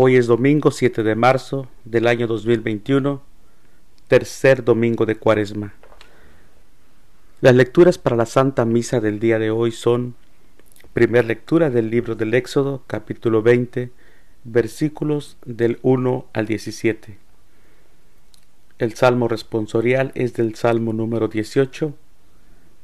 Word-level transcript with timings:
Hoy 0.00 0.14
es 0.14 0.28
domingo 0.28 0.70
7 0.70 1.02
de 1.02 1.16
marzo 1.16 1.66
del 1.84 2.06
año 2.06 2.28
2021, 2.28 3.20
tercer 4.06 4.62
domingo 4.62 5.06
de 5.06 5.16
Cuaresma. 5.16 5.74
Las 7.40 7.56
lecturas 7.56 7.98
para 7.98 8.14
la 8.14 8.24
Santa 8.24 8.64
Misa 8.64 9.00
del 9.00 9.18
día 9.18 9.40
de 9.40 9.50
hoy 9.50 9.72
son 9.72 10.14
Primera 10.92 11.26
lectura 11.26 11.68
del 11.68 11.90
libro 11.90 12.14
del 12.14 12.32
Éxodo, 12.34 12.84
capítulo 12.86 13.42
20, 13.42 13.90
versículos 14.44 15.36
del 15.44 15.80
1 15.82 16.26
al 16.32 16.46
17. 16.46 17.18
El 18.78 18.94
salmo 18.94 19.26
responsorial 19.26 20.12
es 20.14 20.32
del 20.34 20.54
salmo 20.54 20.92
número 20.92 21.26
18. 21.26 21.92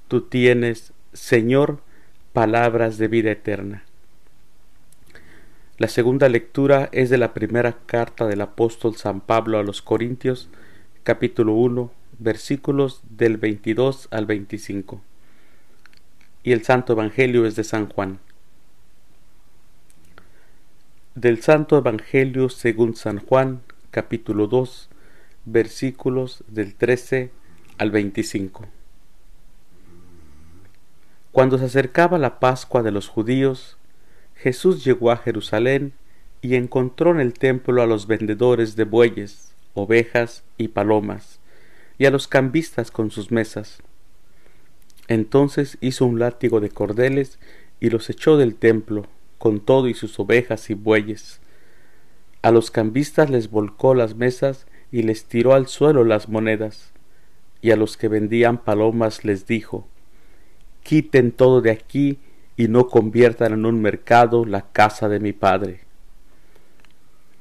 Tú 0.08 0.22
tienes, 0.22 0.92
Señor, 1.12 1.78
palabras 2.32 2.98
de 2.98 3.06
vida 3.06 3.30
eterna. 3.30 3.84
La 5.78 5.88
segunda 5.88 6.28
lectura 6.28 6.88
es 6.92 7.10
de 7.10 7.18
la 7.18 7.34
primera 7.34 7.78
carta 7.86 8.26
del 8.26 8.40
apóstol 8.40 8.96
San 8.96 9.20
Pablo 9.20 9.58
a 9.58 9.62
los 9.62 9.82
Corintios, 9.82 10.48
capítulo 11.02 11.54
1, 11.54 11.90
versículos 12.18 13.02
del 13.10 13.36
22 13.38 14.08
al 14.10 14.26
25 14.26 15.02
y 16.44 16.52
el 16.52 16.62
Santo 16.62 16.92
Evangelio 16.92 17.46
es 17.46 17.56
de 17.56 17.64
San 17.64 17.88
Juan. 17.88 18.20
Del 21.14 21.42
Santo 21.42 21.78
Evangelio 21.78 22.50
según 22.50 22.94
San 22.94 23.18
Juan, 23.18 23.62
capítulo 23.90 24.46
2, 24.46 24.90
versículos 25.46 26.44
del 26.48 26.74
13 26.74 27.30
al 27.78 27.90
25. 27.90 28.66
Cuando 31.32 31.58
se 31.58 31.64
acercaba 31.64 32.18
la 32.18 32.38
Pascua 32.38 32.82
de 32.82 32.90
los 32.90 33.08
judíos, 33.08 33.78
Jesús 34.36 34.84
llegó 34.84 35.10
a 35.10 35.16
Jerusalén 35.16 35.92
y 36.42 36.56
encontró 36.56 37.10
en 37.10 37.20
el 37.20 37.34
templo 37.34 37.82
a 37.82 37.86
los 37.86 38.06
vendedores 38.06 38.76
de 38.76 38.84
bueyes, 38.84 39.54
ovejas 39.74 40.44
y 40.58 40.68
palomas, 40.68 41.40
y 41.98 42.06
a 42.06 42.10
los 42.10 42.28
cambistas 42.28 42.90
con 42.90 43.10
sus 43.10 43.30
mesas 43.30 43.80
entonces 45.08 45.76
hizo 45.80 46.06
un 46.06 46.18
látigo 46.18 46.60
de 46.60 46.70
cordeles 46.70 47.38
y 47.80 47.90
los 47.90 48.08
echó 48.08 48.36
del 48.36 48.54
templo, 48.54 49.06
con 49.38 49.60
todo 49.60 49.88
y 49.88 49.94
sus 49.94 50.18
ovejas 50.18 50.70
y 50.70 50.74
bueyes. 50.74 51.40
A 52.42 52.50
los 52.50 52.70
cambistas 52.70 53.30
les 53.30 53.50
volcó 53.50 53.94
las 53.94 54.14
mesas 54.14 54.66
y 54.90 55.02
les 55.02 55.24
tiró 55.24 55.54
al 55.54 55.66
suelo 55.66 56.04
las 56.04 56.28
monedas. 56.28 56.92
Y 57.60 57.70
a 57.70 57.76
los 57.76 57.96
que 57.96 58.08
vendían 58.08 58.58
palomas 58.58 59.24
les 59.24 59.46
dijo, 59.46 59.86
Quiten 60.82 61.32
todo 61.32 61.62
de 61.62 61.70
aquí 61.70 62.18
y 62.56 62.68
no 62.68 62.88
conviertan 62.88 63.52
en 63.52 63.66
un 63.66 63.80
mercado 63.80 64.44
la 64.44 64.62
casa 64.62 65.08
de 65.08 65.20
mi 65.20 65.32
padre. 65.32 65.80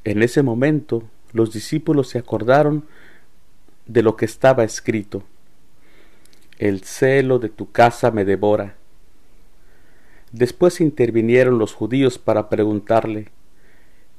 En 0.04 0.24
ese 0.24 0.44
momento 0.44 1.04
los 1.32 1.54
discípulos 1.54 2.10
se 2.10 2.20
acordaron 2.20 2.86
de 3.86 4.04
lo 4.04 4.16
que 4.16 4.26
estaba 4.26 4.64
escrito 4.64 5.24
el 6.60 6.82
celo 6.84 7.40
de 7.40 7.50
tu 7.50 7.72
casa 7.72 8.12
me 8.12 8.26
devora. 8.26 8.76
Después 10.32 10.82
intervinieron 10.82 11.58
los 11.58 11.74
judíos 11.74 12.18
para 12.18 12.50
preguntarle, 12.50 13.30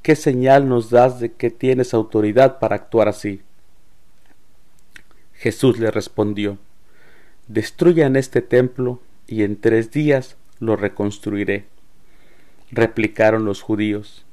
¿qué 0.03 0.17
señal 0.17 0.69
nos 0.69 0.91
das 0.91 1.21
de 1.21 1.33
que 1.33 1.51
tienes 1.51 1.95
autoridad 1.95 2.59
para 2.59 2.77
actuar 2.77 3.09
así? 3.09 3.41
Jesús 5.33 5.79
le 5.79 5.91
respondió, 5.91 6.59
Destruyan 7.49 8.17
este 8.17 8.43
templo 8.43 9.01
y 9.27 9.43
en 9.43 9.61
tres 9.61 9.91
días 9.91 10.37
lo 10.61 10.77
reconstruiré. 10.77 11.67
Replicaron 12.71 13.45
los 13.45 13.63
judíos, 13.63 14.25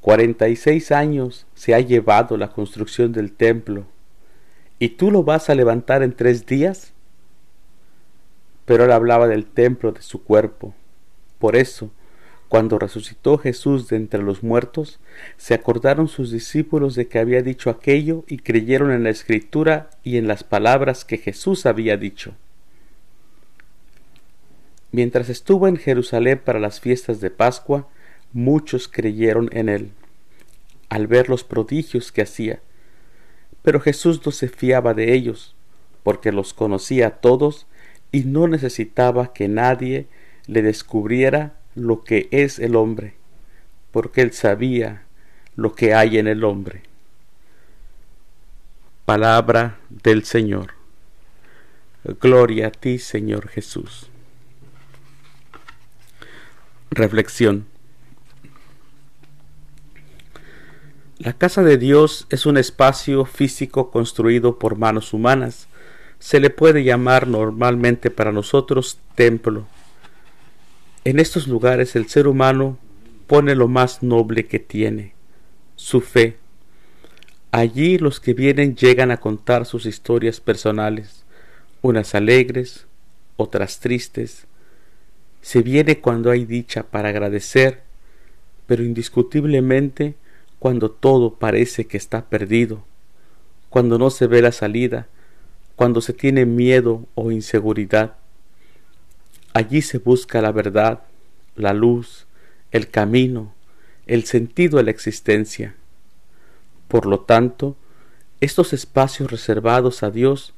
Cuarenta 0.00 0.48
y 0.48 0.56
seis 0.56 0.92
años 0.92 1.46
se 1.54 1.74
ha 1.74 1.80
llevado 1.80 2.36
la 2.36 2.50
construcción 2.50 3.12
del 3.12 3.32
templo, 3.32 3.86
¿y 4.78 4.90
tú 4.90 5.10
lo 5.10 5.22
vas 5.22 5.48
a 5.48 5.54
levantar 5.54 6.02
en 6.02 6.12
tres 6.12 6.44
días? 6.44 6.94
pero 8.64 8.84
él 8.84 8.92
hablaba 8.92 9.28
del 9.28 9.46
templo 9.46 9.92
de 9.92 10.02
su 10.02 10.22
cuerpo. 10.22 10.74
Por 11.38 11.56
eso, 11.56 11.90
cuando 12.48 12.78
resucitó 12.78 13.38
Jesús 13.38 13.88
de 13.88 13.96
entre 13.96 14.22
los 14.22 14.42
muertos, 14.42 15.00
se 15.36 15.54
acordaron 15.54 16.08
sus 16.08 16.30
discípulos 16.30 16.94
de 16.94 17.08
que 17.08 17.18
había 17.18 17.42
dicho 17.42 17.70
aquello 17.70 18.24
y 18.26 18.38
creyeron 18.38 18.92
en 18.92 19.02
la 19.02 19.10
escritura 19.10 19.90
y 20.02 20.16
en 20.16 20.28
las 20.28 20.44
palabras 20.44 21.04
que 21.04 21.18
Jesús 21.18 21.66
había 21.66 21.96
dicho. 21.96 22.34
Mientras 24.94 25.28
estuvo 25.28 25.66
en 25.66 25.76
Jerusalén 25.76 26.40
para 26.44 26.60
las 26.60 26.78
fiestas 26.78 27.20
de 27.20 27.28
Pascua, 27.28 27.88
muchos 28.32 28.86
creyeron 28.86 29.50
en 29.50 29.68
él, 29.68 29.90
al 30.88 31.08
ver 31.08 31.28
los 31.28 31.42
prodigios 31.42 32.12
que 32.12 32.22
hacía. 32.22 32.60
Pero 33.62 33.80
Jesús 33.80 34.24
no 34.24 34.30
se 34.30 34.46
fiaba 34.46 34.94
de 34.94 35.12
ellos, 35.12 35.56
porque 36.04 36.30
los 36.30 36.54
conocía 36.54 37.08
a 37.08 37.10
todos 37.16 37.66
y 38.12 38.22
no 38.22 38.46
necesitaba 38.46 39.32
que 39.32 39.48
nadie 39.48 40.06
le 40.46 40.62
descubriera 40.62 41.54
lo 41.74 42.04
que 42.04 42.28
es 42.30 42.60
el 42.60 42.76
hombre, 42.76 43.14
porque 43.90 44.20
él 44.20 44.32
sabía 44.32 45.02
lo 45.56 45.74
que 45.74 45.92
hay 45.92 46.18
en 46.18 46.28
el 46.28 46.44
hombre. 46.44 46.82
Palabra 49.04 49.76
del 49.90 50.22
Señor. 50.22 50.74
Gloria 52.20 52.68
a 52.68 52.70
ti, 52.70 53.00
Señor 53.00 53.48
Jesús. 53.48 54.08
Reflexión. 56.94 57.66
La 61.18 61.32
casa 61.32 61.62
de 61.62 61.76
Dios 61.76 62.26
es 62.30 62.46
un 62.46 62.56
espacio 62.56 63.24
físico 63.24 63.90
construido 63.90 64.58
por 64.58 64.76
manos 64.76 65.12
humanas 65.12 65.68
se 66.24 66.40
le 66.40 66.48
puede 66.48 66.84
llamar 66.84 67.28
normalmente 67.28 68.10
para 68.10 68.32
nosotros 68.32 68.98
templo. 69.14 69.66
En 71.04 71.20
estos 71.20 71.48
lugares 71.48 71.96
el 71.96 72.08
ser 72.08 72.28
humano 72.28 72.78
pone 73.26 73.54
lo 73.54 73.68
más 73.68 74.02
noble 74.02 74.46
que 74.46 74.58
tiene, 74.58 75.12
su 75.76 76.00
fe. 76.00 76.38
Allí 77.50 77.98
los 77.98 78.20
que 78.20 78.32
vienen 78.32 78.74
llegan 78.74 79.10
a 79.10 79.18
contar 79.18 79.66
sus 79.66 79.84
historias 79.84 80.40
personales, 80.40 81.24
unas 81.82 82.14
alegres, 82.14 82.86
otras 83.36 83.80
tristes. 83.80 84.46
Se 85.44 85.60
viene 85.60 86.00
cuando 86.00 86.30
hay 86.30 86.46
dicha 86.46 86.84
para 86.84 87.10
agradecer, 87.10 87.82
pero 88.66 88.82
indiscutiblemente 88.82 90.14
cuando 90.58 90.90
todo 90.90 91.34
parece 91.34 91.86
que 91.86 91.98
está 91.98 92.24
perdido, 92.30 92.82
cuando 93.68 93.98
no 93.98 94.08
se 94.08 94.26
ve 94.26 94.40
la 94.40 94.52
salida, 94.52 95.06
cuando 95.76 96.00
se 96.00 96.14
tiene 96.14 96.46
miedo 96.46 97.04
o 97.14 97.30
inseguridad. 97.30 98.14
Allí 99.52 99.82
se 99.82 99.98
busca 99.98 100.40
la 100.40 100.50
verdad, 100.50 101.02
la 101.56 101.74
luz, 101.74 102.26
el 102.70 102.88
camino, 102.88 103.52
el 104.06 104.24
sentido 104.24 104.78
de 104.78 104.84
la 104.84 104.92
existencia. 104.92 105.74
Por 106.88 107.04
lo 107.04 107.20
tanto, 107.20 107.76
estos 108.40 108.72
espacios 108.72 109.30
reservados 109.30 110.04
a 110.04 110.10
Dios 110.10 110.54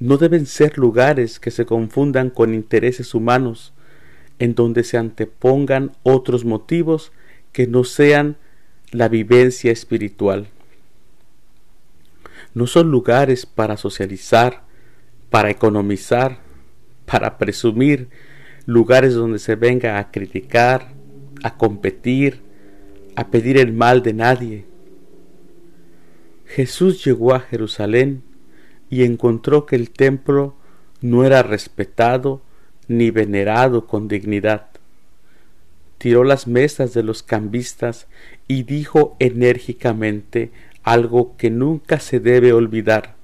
no 0.00 0.16
deben 0.16 0.46
ser 0.46 0.78
lugares 0.78 1.38
que 1.38 1.52
se 1.52 1.64
confundan 1.64 2.30
con 2.30 2.54
intereses 2.54 3.14
humanos, 3.14 3.72
en 4.38 4.54
donde 4.54 4.84
se 4.84 4.98
antepongan 4.98 5.92
otros 6.02 6.44
motivos 6.44 7.12
que 7.52 7.66
no 7.66 7.84
sean 7.84 8.36
la 8.92 9.08
vivencia 9.08 9.72
espiritual 9.72 10.48
no 12.56 12.66
son 12.66 12.90
lugares 12.90 13.44
para 13.44 13.76
socializar, 13.76 14.62
para 15.28 15.50
economizar, 15.50 16.38
para 17.04 17.36
presumir, 17.36 18.08
lugares 18.64 19.12
donde 19.12 19.38
se 19.38 19.56
venga 19.56 19.98
a 19.98 20.10
criticar, 20.10 20.88
a 21.42 21.58
competir, 21.58 22.40
a 23.14 23.28
pedir 23.28 23.58
el 23.58 23.74
mal 23.74 24.02
de 24.02 24.14
nadie. 24.14 24.64
Jesús 26.46 27.04
llegó 27.04 27.34
a 27.34 27.40
Jerusalén 27.40 28.22
y 28.88 29.04
encontró 29.04 29.66
que 29.66 29.76
el 29.76 29.90
templo 29.90 30.56
no 31.02 31.26
era 31.26 31.42
respetado 31.42 32.40
ni 32.88 33.10
venerado 33.10 33.86
con 33.86 34.08
dignidad. 34.08 34.66
Tiró 35.98 36.24
las 36.24 36.46
mesas 36.46 36.94
de 36.94 37.02
los 37.02 37.22
cambistas 37.22 38.06
y 38.48 38.62
dijo 38.64 39.16
enérgicamente 39.18 40.50
algo 40.82 41.36
que 41.36 41.50
nunca 41.50 41.98
se 41.98 42.20
debe 42.20 42.52
olvidar. 42.52 43.16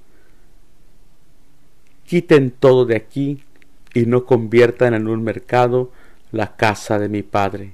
Quiten 2.05 2.51
todo 2.51 2.85
de 2.85 2.95
aquí 2.95 3.43
y 3.93 4.05
no 4.05 4.25
conviertan 4.25 4.93
en 4.93 5.07
un 5.07 5.23
mercado 5.23 5.91
la 6.31 6.55
casa 6.55 6.99
de 6.99 7.09
mi 7.09 7.23
Padre. 7.23 7.73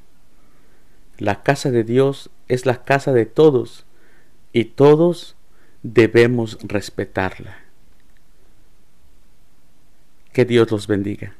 La 1.17 1.41
casa 1.43 1.71
de 1.71 1.83
Dios 1.83 2.29
es 2.47 2.65
la 2.65 2.83
casa 2.83 3.13
de 3.13 3.25
todos 3.25 3.85
y 4.53 4.65
todos 4.65 5.35
debemos 5.83 6.57
respetarla. 6.61 7.57
Que 10.33 10.45
Dios 10.45 10.69
los 10.71 10.87
bendiga. 10.87 11.38